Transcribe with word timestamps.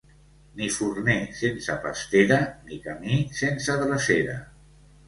Ni 0.61 0.69
forner 0.75 1.17
sense 1.41 1.75
pastera 1.85 2.41
ni 2.71 2.81
camí 2.89 3.23
sense 3.45 3.79
drecera. 3.87 4.43